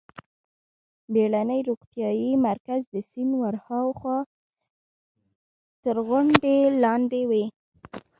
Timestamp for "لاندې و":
6.83-7.31